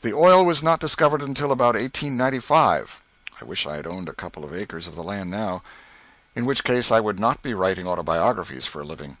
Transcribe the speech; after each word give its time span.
The 0.00 0.14
oil 0.14 0.46
was 0.46 0.62
not 0.62 0.80
discovered 0.80 1.20
until 1.20 1.52
about 1.52 1.74
1895. 1.74 3.02
I 3.38 3.44
wish 3.44 3.66
I 3.66 3.82
owned 3.82 4.08
a 4.08 4.14
couple 4.14 4.42
of 4.42 4.54
acres 4.54 4.86
of 4.86 4.94
the 4.94 5.02
land 5.04 5.30
now. 5.30 5.62
In 6.34 6.46
which 6.46 6.64
case 6.64 6.90
I 6.90 7.00
would 7.00 7.20
not 7.20 7.42
be 7.42 7.52
writing 7.52 7.86
Autobiographies 7.86 8.64
for 8.66 8.80
a 8.80 8.84
living. 8.84 9.18